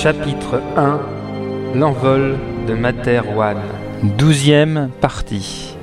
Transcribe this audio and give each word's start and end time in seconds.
Chapitre 0.00 0.62
1 0.76 1.00
L'envol 1.74 2.38
de 2.68 2.74
Materwan. 2.74 3.56
Douzième 4.16 4.90
partie. 5.00 5.74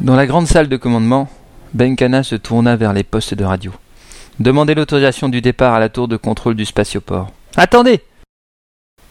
Dans 0.00 0.16
la 0.16 0.26
grande 0.26 0.48
salle 0.48 0.68
de 0.68 0.76
commandement, 0.76 1.28
Benkana 1.72 2.24
se 2.24 2.34
tourna 2.34 2.74
vers 2.74 2.92
les 2.92 3.04
postes 3.04 3.34
de 3.34 3.44
radio. 3.44 3.70
Demandez 4.40 4.74
l'autorisation 4.74 5.28
du 5.28 5.40
départ 5.40 5.72
à 5.72 5.78
la 5.78 5.88
tour 5.88 6.08
de 6.08 6.16
contrôle 6.16 6.56
du 6.56 6.64
spatioport. 6.64 7.30
Attendez 7.54 8.00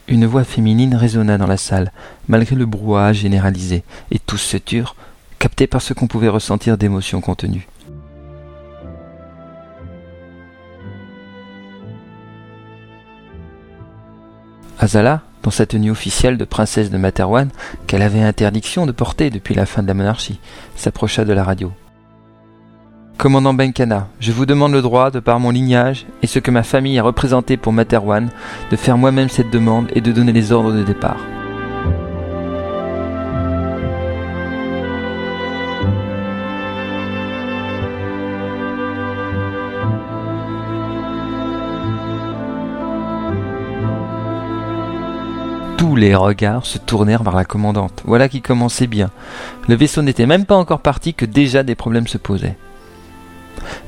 Une 0.08 0.26
voix 0.26 0.44
féminine 0.44 0.94
résonna 0.94 1.38
dans 1.38 1.46
la 1.46 1.56
salle, 1.56 1.90
malgré 2.28 2.54
le 2.54 2.66
brouhaha 2.66 3.14
généralisé, 3.14 3.82
et 4.10 4.18
tous 4.18 4.36
se 4.36 4.58
turent, 4.58 4.94
captés 5.38 5.66
par 5.66 5.80
ce 5.80 5.94
qu'on 5.94 6.06
pouvait 6.06 6.28
ressentir 6.28 6.76
d'émotions 6.76 7.22
contenues. 7.22 7.66
Azala, 14.82 15.20
dans 15.44 15.52
sa 15.52 15.64
tenue 15.64 15.92
officielle 15.92 16.36
de 16.36 16.44
princesse 16.44 16.90
de 16.90 16.98
Materwan, 16.98 17.50
qu'elle 17.86 18.02
avait 18.02 18.20
interdiction 18.20 18.84
de 18.84 18.90
porter 18.90 19.30
depuis 19.30 19.54
la 19.54 19.64
fin 19.64 19.80
de 19.80 19.86
la 19.86 19.94
monarchie, 19.94 20.40
s'approcha 20.74 21.24
de 21.24 21.32
la 21.32 21.44
radio. 21.44 21.70
Commandant 23.16 23.54
Benkana, 23.54 24.08
je 24.18 24.32
vous 24.32 24.44
demande 24.44 24.72
le 24.72 24.82
droit, 24.82 25.12
de 25.12 25.20
par 25.20 25.38
mon 25.38 25.50
lignage 25.50 26.06
et 26.22 26.26
ce 26.26 26.40
que 26.40 26.50
ma 26.50 26.64
famille 26.64 26.98
a 26.98 27.04
représenté 27.04 27.56
pour 27.56 27.72
Materwan, 27.72 28.30
de 28.72 28.76
faire 28.76 28.98
moi-même 28.98 29.28
cette 29.28 29.50
demande 29.50 29.86
et 29.94 30.00
de 30.00 30.10
donner 30.10 30.32
les 30.32 30.50
ordres 30.50 30.72
de 30.72 30.82
départ. 30.82 31.20
Tous 45.82 45.96
les 45.96 46.14
regards 46.14 46.64
se 46.64 46.78
tournèrent 46.78 47.24
vers 47.24 47.34
la 47.34 47.44
commandante. 47.44 48.02
Voilà 48.04 48.28
qui 48.28 48.40
commençait 48.40 48.86
bien. 48.86 49.10
Le 49.66 49.74
vaisseau 49.74 50.00
n'était 50.00 50.26
même 50.26 50.46
pas 50.46 50.54
encore 50.54 50.78
parti 50.78 51.12
que 51.12 51.24
déjà 51.24 51.64
des 51.64 51.74
problèmes 51.74 52.06
se 52.06 52.18
posaient. 52.18 52.56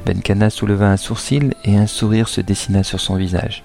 Benkana 0.05 0.51
souleva 0.51 0.91
un 0.91 0.97
sourcil 0.97 1.55
et 1.62 1.77
un 1.77 1.86
sourire 1.86 2.27
se 2.27 2.41
dessina 2.41 2.83
sur 2.83 2.98
son 2.98 3.14
visage. 3.14 3.62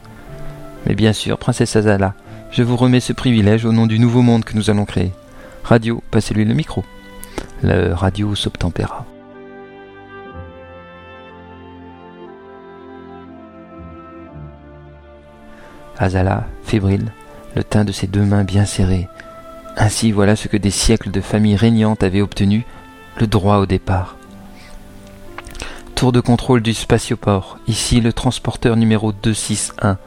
Mais 0.85 0.93
bien 0.93 1.11
sûr, 1.11 1.39
princesse 1.39 1.75
Azala, 1.75 2.13
je 2.51 2.61
vous 2.61 2.77
remets 2.77 2.99
ce 2.99 3.13
privilège 3.13 3.65
au 3.65 3.71
nom 3.71 3.87
du 3.87 3.97
nouveau 3.97 4.21
monde 4.21 4.45
que 4.45 4.55
nous 4.55 4.69
allons 4.69 4.85
créer. 4.85 5.11
Radio, 5.63 6.03
passez-lui 6.11 6.45
le 6.45 6.53
micro. 6.53 6.85
Le 7.63 7.93
radio 7.93 8.35
s'obtempéra. 8.35 9.07
Azala, 15.97 16.45
fébrile, 16.61 17.11
le 17.55 17.63
teint 17.63 17.85
de 17.85 17.91
ses 17.91 18.07
deux 18.07 18.25
mains 18.25 18.43
bien 18.43 18.65
serrées. 18.65 19.07
Ainsi 19.77 20.11
voilà 20.11 20.35
ce 20.35 20.47
que 20.47 20.57
des 20.57 20.71
siècles 20.71 21.11
de 21.11 21.21
famille 21.21 21.55
régnante 21.55 22.03
avaient 22.03 22.21
obtenu, 22.21 22.65
le 23.17 23.27
droit 23.27 23.57
au 23.57 23.65
départ. 23.65 24.17
Tour 25.95 26.11
de 26.11 26.21
contrôle 26.21 26.61
du 26.61 26.73
spatioport. 26.73 27.57
Ici 27.67 27.99
le 27.99 28.13
transporteur 28.13 28.75
numéro 28.75 29.11
261. 29.11 29.97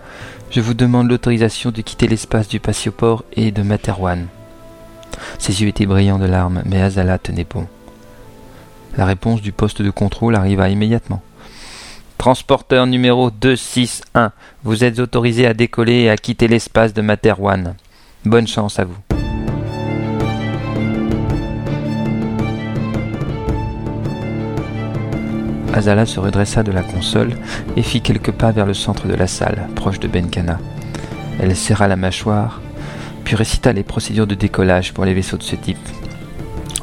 Je 0.50 0.60
vous 0.60 0.74
demande 0.74 1.08
l'autorisation 1.08 1.70
de 1.70 1.82
quitter 1.82 2.08
l'espace 2.08 2.48
du 2.48 2.58
spatioport 2.58 3.24
et 3.34 3.50
de 3.50 3.62
Materwan. 3.62 4.26
Ses 5.38 5.62
yeux 5.62 5.68
étaient 5.68 5.86
brillants 5.86 6.18
de 6.18 6.26
larmes, 6.26 6.62
mais 6.64 6.80
Azala 6.80 7.18
tenait 7.18 7.46
bon. 7.48 7.66
La 8.96 9.06
réponse 9.06 9.40
du 9.40 9.52
poste 9.52 9.82
de 9.82 9.90
contrôle 9.90 10.34
arriva 10.34 10.68
immédiatement. 10.68 11.22
Transporteur 12.22 12.86
numéro 12.86 13.32
261, 13.32 14.30
vous 14.62 14.84
êtes 14.84 15.00
autorisé 15.00 15.44
à 15.44 15.54
décoller 15.54 16.02
et 16.02 16.08
à 16.08 16.16
quitter 16.16 16.46
l'espace 16.46 16.94
de 16.94 17.02
Materwan. 17.02 17.74
Bonne 18.24 18.46
chance 18.46 18.78
à 18.78 18.84
vous. 18.84 18.96
Azala 25.74 26.06
se 26.06 26.20
redressa 26.20 26.62
de 26.62 26.70
la 26.70 26.84
console 26.84 27.36
et 27.76 27.82
fit 27.82 28.02
quelques 28.02 28.30
pas 28.30 28.52
vers 28.52 28.66
le 28.66 28.74
centre 28.74 29.08
de 29.08 29.14
la 29.14 29.26
salle, 29.26 29.66
proche 29.74 29.98
de 29.98 30.06
Benkana. 30.06 30.60
Elle 31.40 31.56
serra 31.56 31.88
la 31.88 31.96
mâchoire, 31.96 32.60
puis 33.24 33.34
récita 33.34 33.72
les 33.72 33.82
procédures 33.82 34.28
de 34.28 34.36
décollage 34.36 34.94
pour 34.94 35.04
les 35.04 35.14
vaisseaux 35.14 35.38
de 35.38 35.42
ce 35.42 35.56
type. 35.56 35.88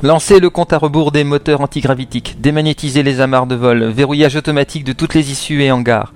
Lancez 0.01 0.39
le 0.39 0.49
compte 0.49 0.71
à 0.71 0.77
rebours 0.77 1.11
des 1.11 1.25
moteurs 1.25 1.59
antigravitiques, 1.59 2.37
démagnétisez 2.39 3.03
les 3.03 3.19
amarres 3.19 3.47
de 3.47 3.55
vol, 3.55 3.83
verrouillage 3.83 4.37
automatique 4.37 4.85
de 4.85 4.93
toutes 4.93 5.13
les 5.13 5.29
issues 5.29 5.61
et 5.61 5.73
hangars. 5.73 6.13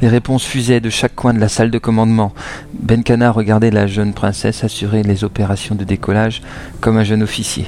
Les 0.00 0.06
réponses 0.06 0.44
fusaient 0.44 0.78
de 0.78 0.88
chaque 0.88 1.16
coin 1.16 1.34
de 1.34 1.40
la 1.40 1.48
salle 1.48 1.72
de 1.72 1.78
commandement. 1.78 2.32
Benkana 2.74 3.32
regardait 3.32 3.72
la 3.72 3.88
jeune 3.88 4.14
princesse 4.14 4.62
assurer 4.62 5.02
les 5.02 5.24
opérations 5.24 5.74
de 5.74 5.82
décollage 5.82 6.42
comme 6.80 6.96
un 6.96 7.02
jeune 7.02 7.24
officier, 7.24 7.66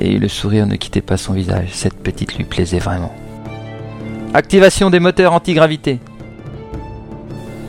et 0.00 0.18
le 0.18 0.28
sourire 0.28 0.66
ne 0.66 0.76
quittait 0.76 1.00
pas 1.00 1.16
son 1.16 1.32
visage. 1.32 1.70
Cette 1.72 1.96
petite 1.96 2.36
lui 2.36 2.44
plaisait 2.44 2.78
vraiment. 2.78 3.14
Activation 4.34 4.90
des 4.90 5.00
moteurs 5.00 5.32
antigravité. 5.32 5.98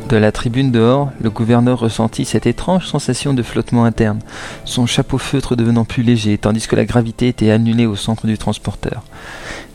De 0.10 0.16
la 0.16 0.32
tribune 0.32 0.72
dehors, 0.72 1.12
le 1.20 1.30
gouverneur 1.30 1.80
ressentit 1.80 2.24
cette 2.24 2.46
étrange 2.46 2.88
sensation 2.88 3.34
de 3.34 3.44
flottement 3.44 3.84
interne, 3.84 4.22
son 4.64 4.86
chapeau 4.86 5.18
feutre 5.18 5.58
devenant 5.58 5.84
plus 5.84 6.02
léger, 6.02 6.38
tandis 6.38 6.66
que 6.66 6.78
la 6.78 6.86
gravité 6.86 7.28
était 7.28 7.52
annulée 7.52 7.86
au 7.86 7.98
centre 7.98 8.26
du 8.26 8.38
transporteur. 8.38 9.04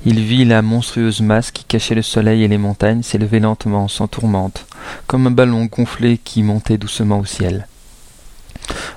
Il 0.07 0.21
vit 0.21 0.47
la 0.47 0.63
monstrueuse 0.63 1.21
masse 1.21 1.51
qui 1.51 1.65
cachait 1.65 1.95
le 1.95 2.01
soleil 2.01 2.45
et 2.45 2.49
les 2.49 2.57
montagnes 2.57 3.03
s'élever 3.03 3.41
lentement, 3.41 3.89
sans 3.89 4.09
tourmente, 4.09 4.65
comme 5.07 5.27
un 5.27 5.31
ballon 5.31 5.67
gonflé 5.67 6.17
qui 6.17 6.43
montait 6.43 6.79
doucement 6.79 7.19
au 7.19 7.27
ciel. 7.27 7.69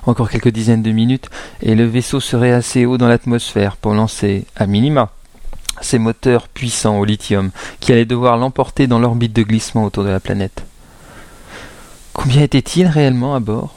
Encore 0.06 0.30
quelques 0.30 0.48
dizaines 0.48 0.82
de 0.82 0.92
minutes, 0.92 1.28
et 1.60 1.74
le 1.74 1.84
vaisseau 1.84 2.18
serait 2.18 2.52
assez 2.52 2.86
haut 2.86 2.96
dans 2.96 3.08
l'atmosphère 3.08 3.76
pour 3.76 3.92
lancer, 3.92 4.46
à 4.56 4.66
minima, 4.66 5.10
ses 5.82 5.98
moteurs 5.98 6.48
puissants 6.48 6.98
au 6.98 7.04
lithium 7.04 7.50
qui 7.80 7.92
allaient 7.92 8.06
devoir 8.06 8.38
l'emporter 8.38 8.86
dans 8.86 8.98
l'orbite 8.98 9.34
de 9.34 9.42
glissement 9.42 9.84
autour 9.84 10.04
de 10.04 10.08
la 10.08 10.20
planète. 10.20 10.64
Combien 12.16 12.40
était-il 12.40 12.86
réellement 12.86 13.34
à 13.34 13.40
bord? 13.40 13.74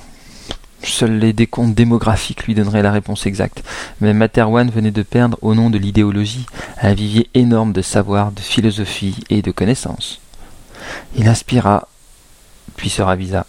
Seuls 0.81 1.19
les 1.19 1.33
décomptes 1.33 1.75
démographiques 1.75 2.45
lui 2.45 2.55
donneraient 2.55 2.81
la 2.81 2.94
réponse 2.94 3.25
exacte, 3.25 3.66
mais 4.00 4.13
Materwan 4.13 4.69
venait 4.72 4.91
de 4.91 5.01
perdre, 5.03 5.38
au 5.41 5.55
nom 5.55 5.69
de 5.69 5.77
l'idéologie, 5.77 6.45
un 6.81 6.94
vivier 6.94 7.29
énorme 7.33 7.73
de 7.73 7.81
savoir, 7.81 8.31
de 8.31 8.39
philosophie 8.39 9.25
et 9.29 9.41
de 9.41 9.51
connaissances. 9.51 10.22
Il 11.17 11.27
inspira, 11.27 11.89
puis 12.77 12.89
se 12.89 13.01
ravisa. 13.01 13.45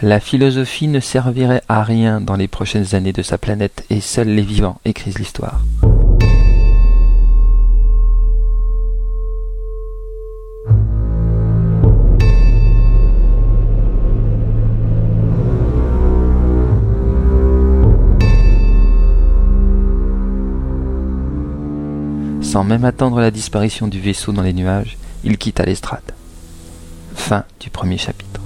La 0.00 0.20
philosophie 0.20 0.88
ne 0.88 1.00
servirait 1.00 1.62
à 1.68 1.82
rien 1.82 2.22
dans 2.22 2.36
les 2.36 2.48
prochaines 2.48 2.94
années 2.94 3.12
de 3.12 3.22
sa 3.22 3.36
planète, 3.36 3.84
et 3.90 4.00
seuls 4.00 4.28
les 4.28 4.40
vivants 4.40 4.80
écrivent 4.86 5.18
l'histoire. 5.18 5.60
Sans 22.54 22.62
même 22.62 22.84
attendre 22.84 23.18
la 23.20 23.32
disparition 23.32 23.88
du 23.88 23.98
vaisseau 23.98 24.30
dans 24.30 24.42
les 24.42 24.52
nuages, 24.52 24.96
il 25.24 25.38
quitta 25.38 25.64
l'estrade. 25.64 26.14
Fin 27.16 27.42
du 27.58 27.68
premier 27.68 27.98
chapitre. 27.98 28.40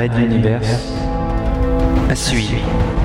Red 0.00 0.14
Universe 0.18 0.94
à 2.08 2.14
suivre. 2.14 2.99